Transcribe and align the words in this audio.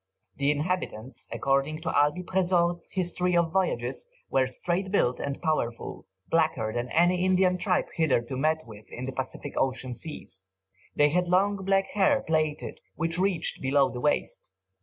The 0.37 0.49
inhabitants, 0.49 1.27
according 1.31 1.81
to 1.81 1.91
Albey 1.95 2.23
Presort's 2.25 2.89
"History 2.91 3.37
of 3.37 3.51
Voyages," 3.51 4.09
were 4.31 4.47
straight 4.47 4.89
built 4.91 5.19
and 5.19 5.39
powerful, 5.43 6.07
blacker 6.27 6.73
than 6.73 6.89
any 6.89 7.23
Indian 7.23 7.55
tribe 7.59 7.85
hitherto 7.95 8.35
met 8.35 8.65
with 8.65 8.85
in 8.89 9.05
the 9.05 9.11
Pacific 9.11 9.53
Ocean 9.57 9.93
Seas. 9.93 10.49
They 10.95 11.09
had 11.09 11.27
long 11.27 11.57
black 11.57 11.85
hair 11.89 12.23
plaited, 12.23 12.79
which 12.95 13.19
reached 13.19 13.61
below 13.61 13.89
the 13.91 14.01
waist. 14.01 14.49